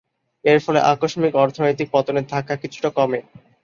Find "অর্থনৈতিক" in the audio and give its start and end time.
1.43-1.87